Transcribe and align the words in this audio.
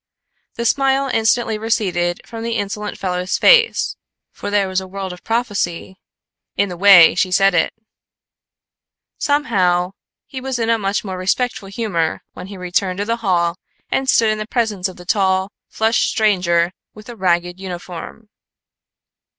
The 0.55 0.65
smile 0.65 1.09
instantly 1.13 1.59
receded 1.59 2.21
from 2.25 2.41
the 2.41 2.53
insolent 2.57 2.97
fellow's 2.97 3.37
face, 3.37 3.97
for 4.31 4.49
there 4.49 4.67
was 4.67 4.81
a 4.81 4.87
world 4.87 5.13
of 5.13 5.23
prophecy 5.23 5.99
in 6.57 6.69
the 6.69 6.75
way 6.75 7.13
she 7.13 7.29
said 7.31 7.53
it. 7.53 7.71
Somehow, 9.19 9.91
he 10.25 10.41
was 10.41 10.57
in 10.57 10.71
a 10.71 10.79
much 10.79 11.03
more 11.03 11.19
respectful 11.19 11.69
humor 11.69 12.23
when 12.33 12.47
he 12.47 12.57
returned 12.57 12.97
to 12.97 13.05
the 13.05 13.17
hall 13.17 13.59
and 13.91 14.09
stood 14.09 14.31
in 14.31 14.39
the 14.39 14.47
presence 14.47 14.87
of 14.87 14.95
the 14.97 15.05
tall, 15.05 15.51
flushed 15.67 16.09
stranger 16.09 16.71
with 16.95 17.05
the 17.05 17.15
ragged 17.15 17.59
uniform. 17.59 18.27